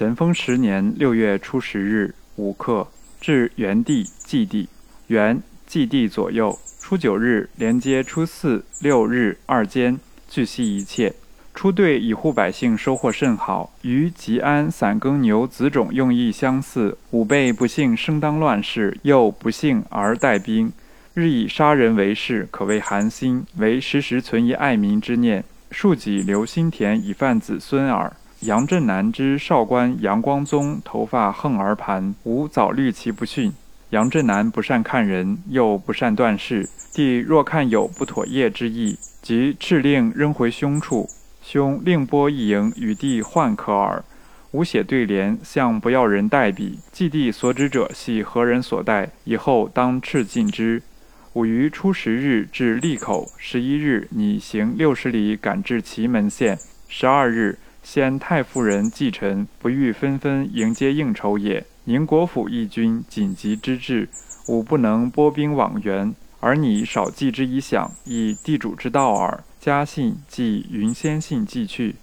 [0.00, 2.88] 咸丰十年六月初十日午刻，
[3.20, 4.66] 至元帝祭地。
[5.08, 11.14] 元祭地左右，初九日连接初四、六日二间，据悉一切。
[11.52, 16.96] 初对已护百姓收获甚好，与吉安散耕牛子种用意相似。
[17.10, 20.72] 吾辈不幸生当乱世，又不幸而带兵，
[21.12, 23.44] 日以杀人为事，可谓寒心。
[23.58, 28.10] 唯时时存一爱民之念，庶几留心田以饭子孙耳。
[28.40, 33.52] 杨振南之少官杨光宗头发横而盘，吾早虑其不逊。
[33.90, 36.66] 杨振南不善看人，又不善断事。
[36.94, 41.06] 帝若看有不妥业之意，即敕令扔回兄处。
[41.42, 44.02] 兄另拨一营与帝换可耳。
[44.52, 46.78] 吾写对联，向不要人代笔。
[46.90, 49.10] 祭地所指者系何人所代？
[49.24, 50.82] 以后当敕尽之。
[51.34, 56.58] 吾于初十日至利口，十一日拟行六十里赶至祁门县。
[56.88, 61.64] 十二日，先太夫人继臣，不欲纷纷迎接应酬也。
[61.84, 64.08] 宁国府义军紧急之至，
[64.46, 69.42] 吾不能拨兵往援，而你少计之以想，以地主之道耳。
[69.58, 71.96] 家信即云先信寄去。